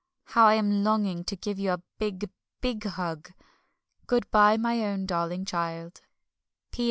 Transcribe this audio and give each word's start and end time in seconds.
How 0.23 0.47
I 0.47 0.55
am 0.55 0.83
longing 0.83 1.23
to 1.25 1.35
give 1.35 1.59
you 1.59 1.69
a 1.73 1.81
big, 1.99 2.31
big 2.59 2.83
hug. 2.85 3.31
Good 4.07 4.31
bye, 4.31 4.57
my 4.57 4.83
own 4.83 5.05
darling 5.05 5.45
child. 5.45 6.01